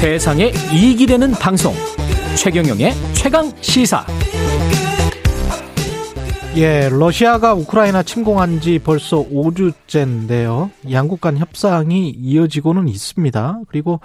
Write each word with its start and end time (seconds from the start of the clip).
세상에 0.00 0.50
이익이 0.72 1.06
되는 1.06 1.30
방송 1.32 1.74
최경영의 2.34 2.92
최강 3.12 3.50
시사 3.60 4.02
예, 6.56 6.88
러시아가 6.88 7.52
우크라이나 7.54 8.02
침공한 8.02 8.60
지 8.60 8.78
벌써 8.80 9.18
5주째인데요. 9.18 10.70
양국 10.90 11.20
간 11.20 11.36
협상이 11.36 12.08
이어지고는 12.08 12.88
있습니다. 12.88 13.60
그리고 13.68 14.00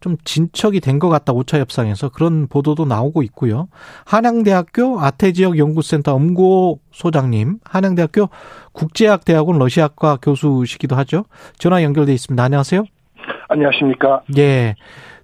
좀 0.00 0.16
진척이 0.24 0.80
된 0.80 0.98
것 0.98 1.08
같다, 1.10 1.34
5차 1.34 1.58
협상에서. 1.58 2.08
그런 2.08 2.46
보도도 2.46 2.86
나오고 2.86 3.22
있고요. 3.24 3.68
한양대학교 4.06 4.98
아태지역 5.00 5.58
연구센터 5.58 6.14
엄고 6.14 6.80
소장님, 6.90 7.58
한양대학교 7.64 8.30
국제학대학원 8.72 9.58
러시아과 9.58 10.18
교수시기도 10.22 10.96
하죠. 10.96 11.24
전화 11.58 11.82
연결돼 11.82 12.14
있습니다. 12.14 12.42
안녕하세요. 12.42 12.84
안녕하십니까. 13.48 14.22
예. 14.38 14.74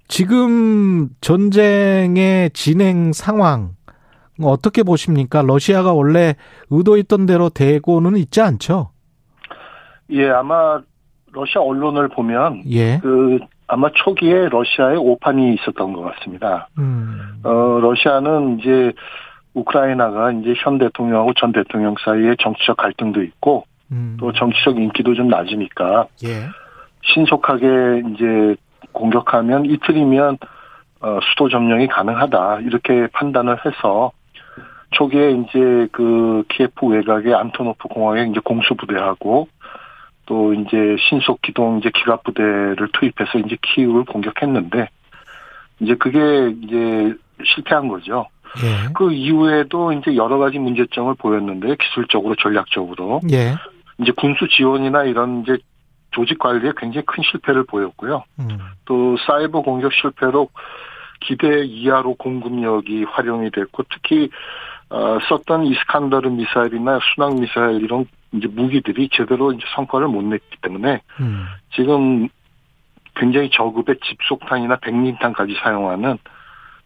지금 0.07 1.09
전쟁의 1.21 2.51
진행 2.51 3.11
상황, 3.13 3.71
어떻게 4.41 4.83
보십니까? 4.83 5.41
러시아가 5.41 5.93
원래 5.93 6.35
의도했던 6.69 7.25
대로 7.25 7.49
되고는 7.49 8.17
있지 8.17 8.41
않죠? 8.41 8.91
예, 10.11 10.29
아마 10.29 10.81
러시아 11.31 11.61
언론을 11.61 12.09
보면 12.09 12.63
예. 12.69 12.99
그 12.99 13.39
아마 13.67 13.89
초기에 13.93 14.47
러시아에 14.49 14.95
오판이 14.95 15.55
있었던 15.55 15.93
것 15.93 16.01
같습니다. 16.01 16.69
음. 16.77 17.39
어, 17.43 17.79
러시아는 17.81 18.59
이제 18.59 18.93
우크라이나가 19.53 20.31
이제 20.31 20.53
현 20.63 20.77
대통령하고 20.77 21.33
전 21.33 21.51
대통령 21.51 21.95
사이에 22.03 22.35
정치적 22.39 22.77
갈등도 22.77 23.23
있고 23.23 23.65
음. 23.91 24.17
또 24.19 24.31
정치적 24.31 24.77
인기도 24.77 25.15
좀 25.15 25.27
낮으니까 25.27 26.07
예. 26.23 26.47
신속하게 27.03 28.03
이제 28.13 28.55
공격하면 28.97 29.65
이틀이면 29.65 30.37
어, 30.99 31.19
수도 31.29 31.47
점령이 31.49 31.87
가능하다 31.87 32.61
이렇게 32.61 33.07
판단을 33.13 33.57
해서 33.65 34.11
초기에 34.91 35.31
이제 35.31 35.87
그 35.91 36.43
키예프 36.49 36.87
외곽의 36.87 37.33
안토노프 37.33 37.87
공항에 37.89 38.23
이제 38.23 38.39
공수 38.43 38.73
부대하고 38.75 39.47
또 40.25 40.53
이제 40.53 40.95
신속 40.99 41.41
기동 41.41 41.77
이제 41.77 41.91
기갑 41.93 42.23
부대를 42.23 42.89
투입해서 42.93 43.39
이제 43.39 43.57
키우를 43.61 44.05
공격했는데 44.05 44.89
이제 45.79 45.95
그게 45.95 46.53
이제 46.63 47.13
실패한 47.43 47.87
거죠. 47.87 48.27
예. 48.63 48.93
그 48.93 49.11
이후에도 49.11 49.91
이제 49.93 50.15
여러 50.15 50.37
가지 50.37 50.57
문제점을 50.57 51.13
보였는데 51.15 51.75
기술적으로 51.75 52.35
전략적으로 52.35 53.21
예. 53.31 53.55
이제 53.99 54.11
군수 54.15 54.47
지원이나 54.47 55.03
이런 55.03 55.41
이제 55.41 55.57
조직 56.17 56.39
관리에 56.39 56.71
굉장히 56.75 57.05
큰 57.05 57.23
실패를 57.23 57.65
보였고요. 57.65 58.23
음. 58.39 58.57
또 58.85 59.15
사이버 59.27 59.61
공격 59.61 59.93
실패로 59.93 60.49
기대 61.19 61.63
이하로 61.63 62.15
공급력이 62.15 63.03
활용이 63.03 63.51
됐고 63.51 63.83
특히 63.91 64.29
어, 64.89 65.19
썼던 65.29 65.65
이스칸더르 65.65 66.29
미사일이나 66.29 66.99
순항 67.13 67.39
미사일 67.39 67.83
이런 67.83 68.05
이제 68.31 68.47
무기들이 68.47 69.09
제대로 69.13 69.51
이제 69.51 69.63
성과를 69.75 70.07
못 70.07 70.23
냈기 70.23 70.57
때문에 70.61 71.01
음. 71.19 71.45
지금 71.75 72.27
굉장히 73.15 73.51
저급의 73.51 73.97
집속탄이나 74.03 74.77
백린탄까지 74.77 75.55
사용하는 75.61 76.17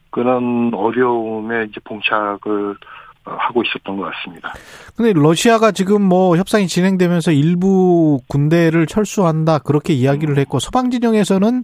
그런 0.10 0.74
어려움에 0.74 1.66
이제 1.70 1.80
봉착을 1.86 2.40
어, 2.42 2.76
하고 3.24 3.64
있었던 3.64 3.98
것 3.98 4.12
같습니다. 4.12 4.54
근데 4.96 5.14
러시아가 5.14 5.72
지금 5.72 6.02
뭐 6.02 6.38
협상이 6.38 6.68
진행되면서 6.68 7.32
일부 7.32 8.20
군대를 8.28 8.88
철수한다 8.88 9.60
그렇게 9.60 9.94
이야기를 9.94 10.38
했고 10.38 10.60
서방 10.60 10.90
진영에서는 10.90 11.64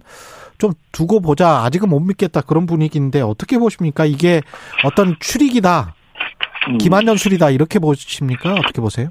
좀 0.58 0.72
두고 0.92 1.22
보자 1.22 1.64
아직은 1.64 1.90
못 1.90 2.00
믿겠다 2.00 2.42
그런 2.42 2.66
분위기인데 2.66 3.22
어떻게 3.22 3.58
보십니까? 3.58 4.06
이게 4.06 4.42
어떤 4.84 5.16
출익이다 5.20 5.94
음. 6.70 6.78
기만연술이다 6.78 7.52
이렇게 7.52 7.80
보십니까? 7.80 8.54
어떻게 8.54 8.82
보세요? 8.82 9.10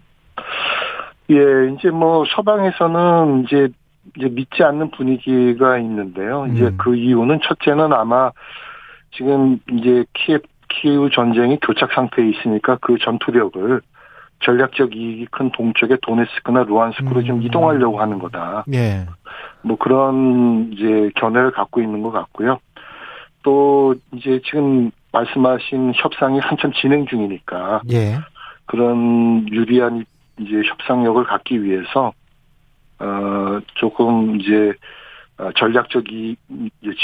예, 1.30 1.36
이제 1.76 1.90
뭐 1.90 2.24
서방에서는 2.34 3.44
이제 3.44 3.68
이제 4.16 4.28
믿지 4.28 4.62
않는 4.62 4.92
분위기가 4.92 5.78
있는데요. 5.78 6.46
이제 6.52 6.66
음. 6.66 6.76
그 6.78 6.94
이유는 6.94 7.40
첫째는 7.42 7.92
아마 7.92 8.30
지금 9.16 9.58
이제 9.72 10.04
키예 10.14 10.38
키우 10.76 11.10
전쟁이 11.10 11.58
교착 11.60 11.92
상태에 11.92 12.28
있으니까 12.28 12.78
그 12.80 12.96
전투력을 12.98 13.80
전략적 14.40 14.94
이익이 14.94 15.26
큰 15.30 15.50
동쪽의 15.50 15.98
도네스크나 16.02 16.64
루안스크로 16.64 17.24
좀 17.24 17.38
음. 17.38 17.42
이동하려고 17.42 18.00
하는 18.00 18.18
거다. 18.18 18.64
예. 18.74 19.06
뭐 19.62 19.76
그런 19.78 20.72
이제 20.72 21.10
견해를 21.16 21.52
갖고 21.52 21.80
있는 21.80 22.02
것 22.02 22.10
같고요. 22.10 22.58
또 23.42 23.94
이제 24.12 24.40
지금 24.44 24.90
말씀하신 25.12 25.92
협상이 25.94 26.38
한참 26.40 26.72
진행 26.72 27.06
중이니까 27.06 27.80
예. 27.92 28.18
그런 28.66 29.48
유리한 29.48 30.04
이제 30.38 30.62
협상력을 30.68 31.24
갖기 31.24 31.62
위해서 31.62 32.12
어 32.98 33.60
조금 33.74 34.38
이제 34.38 34.74
어, 35.38 35.50
전략적 35.56 36.12
이 36.12 36.36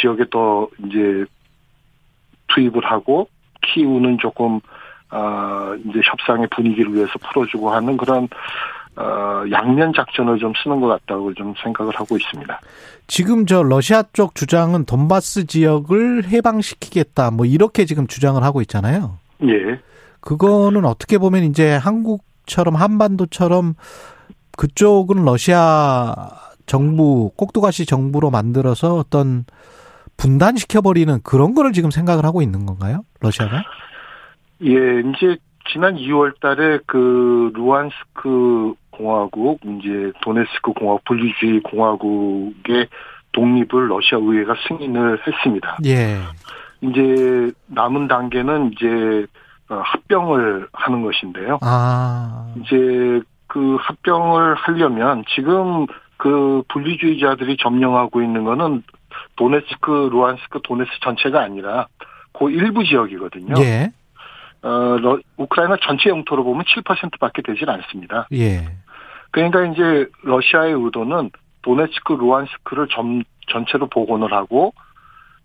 지역에 0.00 0.24
더 0.30 0.68
이제 0.84 1.24
투입을 2.48 2.84
하고 2.84 3.28
키우는 3.72 4.18
조금 4.18 4.60
어 5.10 5.74
이제 5.84 6.00
협상의 6.04 6.48
분위기를 6.54 6.94
위해서 6.94 7.12
풀어주고 7.18 7.70
하는 7.70 7.96
그런 7.96 8.28
어 8.96 9.44
양면 9.50 9.92
작전을 9.94 10.38
좀 10.38 10.52
쓰는 10.62 10.80
것 10.80 10.88
같다고 10.88 11.34
좀 11.34 11.54
생각을 11.62 11.94
하고 11.94 12.16
있습니다. 12.16 12.60
지금 13.06 13.46
저 13.46 13.62
러시아 13.62 14.02
쪽 14.12 14.34
주장은 14.34 14.84
돈바스 14.84 15.46
지역을 15.46 16.28
해방시키겠다 16.28 17.30
뭐 17.30 17.46
이렇게 17.46 17.84
지금 17.84 18.06
주장을 18.06 18.42
하고 18.42 18.60
있잖아요. 18.62 19.18
예. 19.44 19.80
그거는 20.20 20.84
어떻게 20.84 21.18
보면 21.18 21.44
이제 21.44 21.74
한국처럼 21.74 22.76
한반도처럼 22.76 23.74
그쪽은 24.56 25.24
러시아 25.24 26.14
정부 26.66 27.30
꼭두가시 27.36 27.86
정부로 27.86 28.30
만들어서 28.30 28.94
어떤 28.94 29.44
분단시켜버리는 30.22 31.20
그런 31.24 31.54
거를 31.54 31.72
지금 31.72 31.90
생각을 31.90 32.24
하고 32.24 32.42
있는 32.42 32.64
건가요? 32.64 33.02
러시아가? 33.20 33.64
예, 34.62 35.00
이제 35.00 35.36
지난 35.72 35.96
2월 35.96 36.38
달에 36.40 36.78
그 36.86 37.50
루안스크 37.54 38.74
공화국, 38.90 39.58
이제 39.64 40.12
도네스크 40.22 40.72
공화국, 40.74 41.04
분리주의 41.04 41.60
공화국의 41.62 42.88
독립을 43.32 43.88
러시아 43.88 44.18
의회가 44.18 44.54
승인을 44.68 45.20
했습니다. 45.26 45.78
예. 45.86 46.18
이제 46.82 47.50
남은 47.66 48.06
단계는 48.06 48.72
이제 48.72 49.26
어, 49.70 49.80
합병을 49.84 50.68
하는 50.72 51.02
것인데요. 51.02 51.58
아. 51.62 52.52
이제 52.60 53.20
그 53.46 53.76
합병을 53.80 54.54
하려면 54.54 55.24
지금 55.34 55.86
그 56.16 56.62
분리주의자들이 56.68 57.56
점령하고 57.58 58.22
있는 58.22 58.44
거는 58.44 58.82
도네스크, 59.36 60.08
루안스크, 60.12 60.60
도네스 60.62 60.90
전체가 61.02 61.42
아니라 61.42 61.86
그 62.32 62.50
일부 62.50 62.84
지역이거든요. 62.84 63.54
예. 63.58 63.90
어, 64.62 64.96
러, 65.00 65.18
우크라이나 65.36 65.76
전체 65.82 66.08
영토로 66.10 66.44
보면 66.44 66.64
7%밖에 66.64 67.42
되질 67.42 67.68
않습니다. 67.68 68.28
예. 68.32 68.64
그러니까 69.30 69.64
이제 69.64 70.06
러시아의 70.22 70.72
의도는 70.74 71.30
도네츠크, 71.62 72.12
루안스크를 72.14 72.88
점, 72.88 73.22
전체로 73.48 73.86
복원을 73.88 74.32
하고 74.32 74.72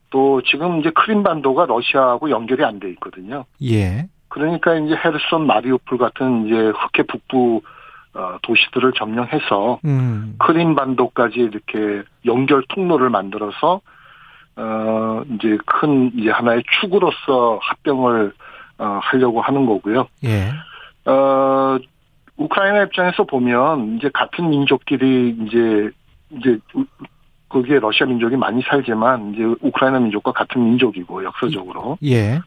또 0.09 0.41
지금 0.43 0.79
이제 0.79 0.89
크림반도가 0.91 1.65
러시아하고 1.65 2.29
연결이 2.29 2.63
안 2.63 2.79
돼 2.79 2.89
있거든요. 2.91 3.45
예. 3.63 4.07
그러니까 4.29 4.75
이제 4.75 4.95
헤르손, 4.95 5.47
마리우폴 5.47 5.97
같은 5.97 6.45
이제 6.45 6.55
흑해 6.55 7.07
북부 7.07 7.61
어, 7.65 7.69
도시들을 8.41 8.93
점령해서 8.93 9.79
음. 9.85 10.35
크림 10.39 10.75
반도까지 10.75 11.39
이렇게 11.39 12.03
연결 12.25 12.63
통로를 12.69 13.09
만들어서 13.09 13.81
어 14.55 15.21
이제 15.35 15.57
큰 15.65 16.11
이제 16.15 16.31
하나의 16.31 16.63
축으로서 16.79 17.59
합병을 17.61 18.33
어 18.79 18.99
하려고 19.03 19.41
하는 19.41 19.65
거고요. 19.65 20.07
예. 20.23 20.51
어 21.09 21.77
우크라이나 22.37 22.83
입장에서 22.83 23.23
보면 23.23 23.97
이제 23.97 24.09
같은 24.13 24.49
민족끼리 24.49 25.35
이제 25.41 25.89
이제 26.31 26.57
우- 26.73 26.85
거기에 27.49 27.79
러시아 27.79 28.05
민족이 28.07 28.35
많이 28.35 28.61
살지만 28.63 29.33
이제 29.33 29.43
우크라이나 29.61 29.99
민족과 29.99 30.31
같은 30.31 30.63
민족이고 30.63 31.23
역사적으로 31.23 31.97
예. 32.03 32.39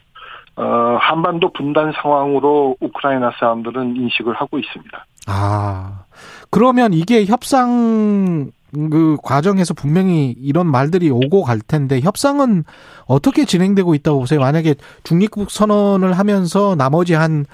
어 0.56 0.98
한반도 1.00 1.52
분단 1.52 1.92
상황으로 1.92 2.76
우크라이나 2.80 3.30
사람들은 3.38 3.96
인식을 3.96 4.34
하고 4.34 4.58
있습니다. 4.58 5.06
아. 5.26 6.04
그러면 6.50 6.92
이게 6.92 7.24
협상 7.24 8.50
그 8.72 9.16
과정에서 9.22 9.74
분명히 9.74 10.34
이런 10.38 10.66
말들이 10.66 11.10
오고 11.10 11.42
갈 11.42 11.60
텐데 11.60 12.00
협상은 12.00 12.64
어떻게 13.06 13.44
진행되고 13.44 13.94
있다고 13.96 14.20
보세요? 14.20 14.40
만약에 14.40 14.74
중립국 15.02 15.50
선언을 15.50 16.12
하면서 16.12 16.74
나머지 16.76 17.14
한 17.14 17.46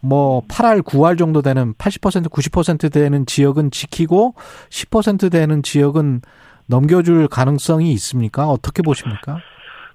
뭐 0.00 0.42
8할, 0.48 0.82
9할 0.82 1.18
정도 1.18 1.42
되는 1.42 1.74
80% 1.74 2.30
90% 2.30 2.92
되는 2.92 3.26
지역은 3.26 3.70
지키고 3.70 4.34
10% 4.70 5.30
되는 5.30 5.62
지역은 5.62 6.22
넘겨줄 6.66 7.28
가능성이 7.28 7.92
있습니까? 7.92 8.48
어떻게 8.48 8.82
보십니까? 8.82 9.38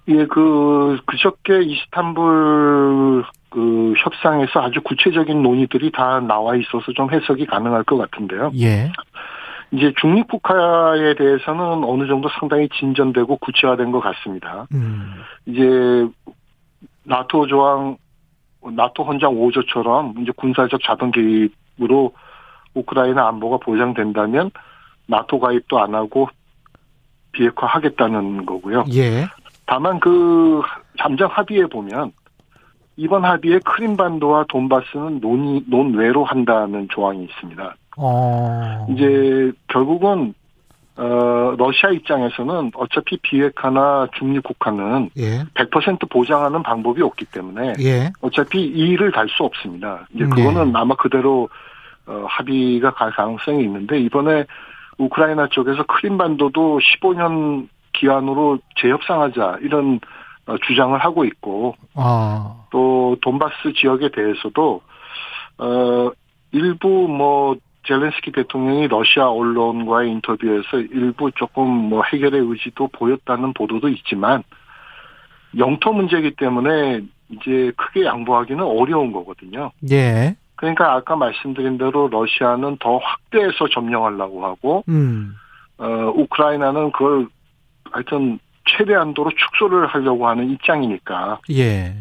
예, 0.08 0.26
그 0.26 0.98
그저께 1.06 1.62
이스탄불 1.64 3.24
그 3.56 3.94
협상에서 3.96 4.60
아주 4.60 4.82
구체적인 4.82 5.42
논의들이 5.42 5.90
다 5.90 6.20
나와 6.20 6.56
있어서 6.56 6.92
좀 6.94 7.10
해석이 7.10 7.46
가능할 7.46 7.84
것 7.84 7.96
같은데요. 7.96 8.52
예. 8.60 8.92
이제 9.70 9.94
중립 9.98 10.28
국가에 10.28 11.14
대해서는 11.14 11.82
어느 11.84 12.06
정도 12.06 12.28
상당히 12.38 12.68
진전되고 12.68 13.38
구체화된 13.38 13.92
것 13.92 14.00
같습니다. 14.00 14.66
음. 14.74 15.22
이제 15.46 16.06
나토 17.04 17.46
조항 17.46 17.96
나토 18.62 19.04
헌장 19.04 19.32
5조처럼 19.32 20.20
이제 20.20 20.32
군사적 20.36 20.82
자동 20.82 21.10
개입으로 21.10 22.12
우크라이나 22.74 23.26
안보가 23.28 23.64
보장된다면 23.64 24.50
나토 25.06 25.40
가입도 25.40 25.80
안 25.80 25.94
하고 25.94 26.28
비핵화하겠다는 27.32 28.44
거고요. 28.44 28.84
예. 28.92 29.26
다만 29.64 29.98
그 29.98 30.60
잠정 30.98 31.30
합의에 31.30 31.64
보면 31.64 32.12
이번 32.96 33.24
합의에 33.24 33.58
크림반도와 33.64 34.46
돈바스는 34.48 35.20
논의 35.20 35.62
논외로 35.66 36.24
한다는 36.24 36.88
조항이 36.90 37.24
있습니다. 37.24 37.76
어. 37.98 38.86
이제 38.90 39.52
결국은 39.68 40.34
어 40.98 41.54
러시아 41.58 41.90
입장에서는 41.90 42.70
어차피 42.74 43.18
비핵화나 43.18 44.08
중립 44.16 44.42
국가는 44.42 45.10
예. 45.18 45.44
100% 45.52 46.08
보장하는 46.08 46.62
방법이 46.62 47.02
없기 47.02 47.26
때문에 47.26 47.74
예. 47.80 48.10
어차피 48.22 48.62
이 48.62 48.88
일을 48.88 49.12
달수 49.12 49.44
없습니다. 49.44 50.06
이제 50.14 50.24
음, 50.24 50.30
그거는 50.30 50.74
아마 50.74 50.94
그대로 50.94 51.50
어, 52.06 52.24
합의가 52.28 52.92
갈 52.92 53.10
가능성이 53.10 53.64
있는데 53.64 53.98
이번에 54.00 54.46
우크라이나 54.96 55.48
쪽에서 55.50 55.82
크림반도도 55.82 56.78
15년 56.78 57.68
기한으로 57.92 58.58
재협상하자 58.80 59.58
이런 59.60 59.96
어, 59.96 60.00
주장을 60.66 60.96
하고 60.98 61.24
있고 61.24 61.74
아. 61.94 62.66
또 62.70 63.16
돈바스 63.20 63.72
지역에 63.76 64.10
대해서도 64.10 64.80
어 65.58 66.10
일부 66.52 66.88
뭐 67.08 67.56
젤렌스키 67.86 68.32
대통령이 68.32 68.88
러시아 68.88 69.28
언론과의 69.28 70.10
인터뷰에서 70.10 70.78
일부 70.78 71.30
조금 71.32 71.68
뭐 71.68 72.02
해결의 72.02 72.40
의지도 72.40 72.88
보였다는 72.88 73.52
보도도 73.54 73.88
있지만 73.88 74.42
영토 75.56 75.92
문제이기 75.92 76.32
때문에 76.36 77.02
이제 77.30 77.72
크게 77.76 78.04
양보하기는 78.04 78.62
어려운 78.62 79.12
거거든요. 79.12 79.72
예. 79.90 80.36
그러니까 80.56 80.94
아까 80.94 81.16
말씀드린 81.16 81.78
대로 81.78 82.08
러시아는 82.08 82.78
더 82.78 82.98
확대해서 82.98 83.68
점령하려고 83.68 84.44
하고 84.44 84.84
음. 84.88 85.34
어 85.78 86.12
우크라이나는 86.14 86.92
그걸 86.92 87.26
하여튼 87.90 88.38
최대한도로 88.66 89.30
축소를 89.36 89.86
하려고 89.86 90.28
하는 90.28 90.50
입장이니까 90.50 91.40
예. 91.52 91.94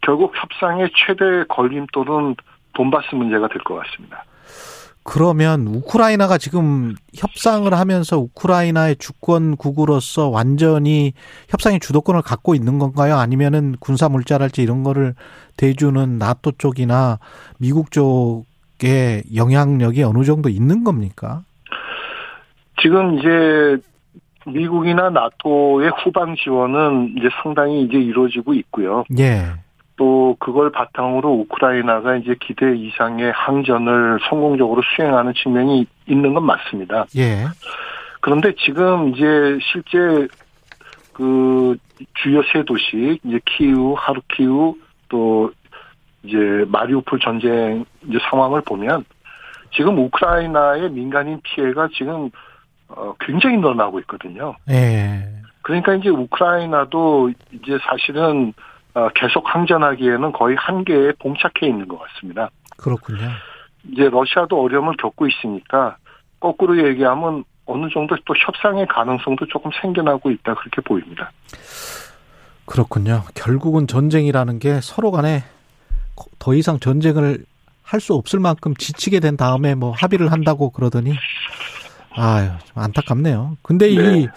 결국 0.00 0.32
협상의 0.36 0.90
최대 0.94 1.44
걸림돌은 1.48 2.36
돈바스 2.74 3.14
문제가 3.14 3.48
될 3.48 3.58
것 3.62 3.74
같습니다. 3.76 4.24
그러면 5.04 5.66
우크라이나가 5.66 6.36
지금 6.36 6.94
협상을 7.16 7.72
하면서 7.72 8.18
우크라이나의 8.18 8.96
주권국으로서 8.96 10.28
완전히 10.28 11.14
협상의 11.48 11.80
주도권을 11.80 12.20
갖고 12.20 12.54
있는 12.54 12.78
건가요? 12.78 13.16
아니면은 13.16 13.74
군사 13.80 14.10
물자랄지 14.10 14.60
이런 14.62 14.82
거를 14.82 15.14
대주는 15.56 16.18
나토 16.18 16.52
쪽이나 16.58 17.18
미국 17.58 17.90
쪽의 17.90 19.22
영향력이 19.34 20.02
어느 20.02 20.24
정도 20.24 20.50
있는 20.50 20.84
겁니까? 20.84 21.42
지금 22.82 23.18
이제 23.18 23.78
미국이나 24.52 25.10
나토의 25.10 25.90
후방 26.02 26.36
지원은 26.36 27.14
이제 27.18 27.28
상당히 27.42 27.82
이제 27.82 27.98
이루어지고 27.98 28.54
있고요. 28.54 29.04
예. 29.18 29.42
또 29.96 30.36
그걸 30.38 30.70
바탕으로 30.70 31.30
우크라이나가 31.30 32.16
이제 32.16 32.36
기대 32.40 32.76
이상의 32.76 33.32
항전을 33.32 34.20
성공적으로 34.28 34.80
수행하는 34.94 35.34
측면이 35.34 35.86
있는 36.06 36.34
건 36.34 36.44
맞습니다. 36.44 37.06
예. 37.16 37.44
그런데 38.20 38.54
지금 38.64 39.08
이제 39.08 39.58
실제 39.60 40.28
그 41.12 41.76
주요 42.14 42.42
세 42.52 42.62
도시 42.64 43.18
이제 43.24 43.40
키우, 43.44 43.94
하르키우 43.98 44.76
또 45.08 45.50
이제 46.22 46.36
마리우폴 46.68 47.18
전쟁 47.18 47.84
이제 48.08 48.18
상황을 48.30 48.60
보면 48.62 49.04
지금 49.74 49.98
우크라이나의 49.98 50.90
민간인 50.90 51.40
피해가 51.42 51.88
지금 51.92 52.30
어 52.88 53.14
굉장히 53.20 53.58
늘어나고 53.58 54.00
있거든요. 54.00 54.56
예. 54.70 55.28
그러니까 55.62 55.94
이제 55.94 56.08
우크라이나도 56.08 57.30
이제 57.52 57.78
사실은 57.88 58.54
어, 58.94 59.08
계속 59.14 59.44
항전하기에는 59.54 60.32
거의 60.32 60.56
한계에 60.56 61.12
봉착해 61.18 61.68
있는 61.68 61.86
것 61.86 61.98
같습니다. 61.98 62.48
그렇군요. 62.76 63.28
이제 63.92 64.08
러시아도 64.08 64.62
어려움을 64.62 64.96
겪고 64.96 65.26
있으니까 65.28 65.96
거꾸로 66.40 66.78
얘기하면 66.88 67.44
어느 67.66 67.88
정도 67.92 68.16
또 68.24 68.34
협상의 68.34 68.86
가능성도 68.86 69.46
조금 69.46 69.70
생겨나고 69.80 70.30
있다 70.30 70.54
그렇게 70.54 70.80
보입니다. 70.80 71.30
그렇군요. 72.64 73.24
결국은 73.34 73.86
전쟁이라는 73.86 74.58
게 74.58 74.80
서로 74.80 75.10
간에 75.10 75.42
더 76.38 76.54
이상 76.54 76.80
전쟁을 76.80 77.44
할 77.88 78.00
수 78.00 78.12
없을 78.12 78.38
만큼 78.38 78.74
지치게 78.74 79.18
된 79.20 79.38
다음에 79.38 79.74
뭐 79.74 79.92
합의를 79.92 80.30
한다고 80.30 80.68
그러더니 80.68 81.14
아유, 82.18 82.48
좀 82.64 82.82
안타깝네요. 82.82 83.56
근데 83.62 83.88
네. 83.88 83.94
이, 83.94 84.28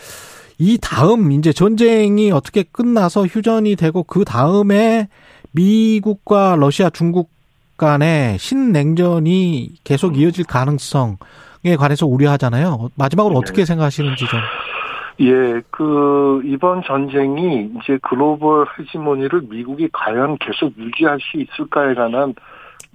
이 0.58 0.78
다음 0.82 1.32
이제 1.32 1.52
전쟁이 1.52 2.32
어떻게 2.32 2.64
끝나서 2.64 3.26
휴전이 3.26 3.76
되고 3.76 4.04
그 4.04 4.24
다음에 4.24 5.08
미국과 5.52 6.56
러시아, 6.58 6.90
중국 6.90 7.30
간의 7.78 8.38
신냉전이 8.38 9.72
계속 9.84 10.18
이어질 10.18 10.46
가능성에 10.46 11.76
관해서 11.80 12.06
우려하잖아요. 12.06 12.90
마지막으로 12.96 13.34
네. 13.34 13.40
어떻게 13.40 13.66
생각하시는지 13.66 14.26
좀. 14.28 14.40
예, 15.22 15.62
그 15.72 16.42
이번 16.46 16.84
전쟁이 16.84 17.70
이제 17.82 17.98
글로벌 18.02 18.68
헤지모니를 18.78 19.42
미국이 19.50 19.90
과연 19.92 20.38
계속 20.40 20.78
유지할 20.78 21.20
수 21.20 21.38
있을까에 21.38 21.94
관한 21.96 22.34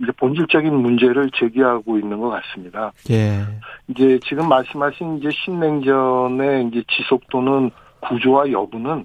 이제 0.03 0.13
본질적인 0.13 0.75
문제를 0.75 1.31
제기하고 1.35 1.99
있는 1.99 2.21
것 2.21 2.29
같습니다. 2.29 2.93
예. 3.11 3.45
이제 3.89 4.19
지금 4.25 4.49
말씀하신 4.49 5.19
이제 5.19 5.31
신냉전의 5.33 6.69
이제 6.69 6.83
지속도는 6.89 7.71
구조와 8.01 8.51
여부는 8.51 9.05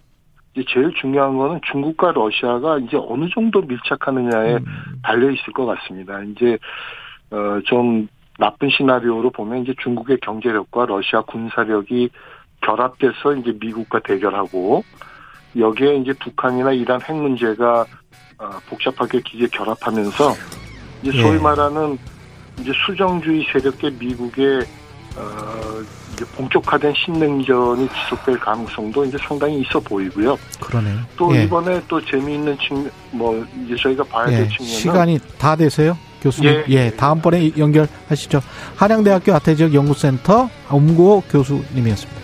이제 0.53 0.65
제일 0.69 0.91
중요한 0.99 1.37
거는 1.37 1.61
중국과 1.71 2.11
러시아가 2.11 2.77
이제 2.79 2.97
어느 2.97 3.29
정도 3.33 3.61
밀착하느냐에 3.61 4.55
음, 4.55 4.65
달려 5.01 5.29
있을 5.31 5.53
것 5.53 5.65
같습니다. 5.65 6.21
이제 6.23 6.57
어좀 7.29 8.09
나쁜 8.37 8.69
시나리오로 8.69 9.29
보면 9.29 9.63
이제 9.63 9.73
중국의 9.81 10.17
경제력과 10.21 10.87
러시아 10.87 11.21
군사력이 11.21 12.09
결합돼서 12.61 13.35
이제 13.35 13.55
미국과 13.59 13.99
대결하고 13.99 14.83
여기에 15.57 15.97
이제 15.97 16.13
북한이나 16.19 16.73
이란 16.73 17.01
핵 17.01 17.15
문제가 17.15 17.85
어, 18.37 18.49
복잡하게 18.69 19.21
기계 19.21 19.47
결합하면서 19.47 20.60
이제 21.01 21.11
소위 21.21 21.35
예. 21.35 21.39
말하는 21.39 21.97
이제 22.59 22.71
수정주의 22.85 23.45
세력계 23.51 23.89
미국의 23.91 24.65
어 25.17 25.83
이제 26.13 26.25
본격화된 26.35 26.93
신냉전이 26.95 27.89
지속될 27.89 28.39
가능성도 28.39 29.05
이제 29.05 29.17
상당히 29.27 29.61
있어 29.61 29.79
보이고요. 29.79 30.37
그러네. 30.59 30.95
또 31.17 31.35
예. 31.35 31.43
이번에 31.43 31.81
또 31.87 32.03
재미있는 32.05 32.57
측면 32.59 32.91
뭐 33.11 33.45
이제 33.65 33.75
저희가 33.75 34.03
봐야 34.03 34.27
될 34.27 34.41
예. 34.41 34.47
측면은 34.47 34.79
시간이 34.79 35.19
다 35.37 35.55
되세요? 35.55 35.97
교수님. 36.21 36.49
예, 36.51 36.65
예, 36.69 36.85
예. 36.85 36.91
다음번에 36.91 37.51
연결하시죠. 37.57 38.41
한양대학교 38.75 39.33
아태 39.33 39.55
지역 39.55 39.73
연구센터 39.73 40.49
엄고 40.69 41.23
교수님이었습니다. 41.31 42.20